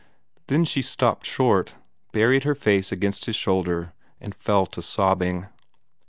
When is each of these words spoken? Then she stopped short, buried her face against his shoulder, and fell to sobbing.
Then 0.47 0.65
she 0.65 0.81
stopped 0.81 1.27
short, 1.27 1.75
buried 2.11 2.43
her 2.43 2.55
face 2.55 2.91
against 2.91 3.25
his 3.25 3.35
shoulder, 3.35 3.93
and 4.19 4.33
fell 4.33 4.65
to 4.65 4.81
sobbing. 4.81 5.45